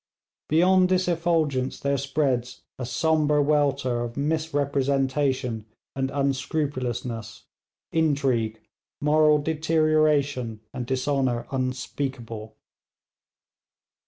Beyond 0.49 0.89
this 0.89 1.07
effulgence 1.07 1.79
there 1.79 1.95
spreads 1.99 2.63
a 2.79 2.87
sombre 2.87 3.39
welter 3.39 4.01
of 4.03 4.17
misrepresentation 4.17 5.67
and 5.95 6.09
unscrupulousness, 6.09 7.43
intrigue, 7.91 8.59
moral 8.99 9.37
deterioration, 9.37 10.61
and 10.73 10.87
dishonour 10.87 11.45
unspeakable. 11.51 12.55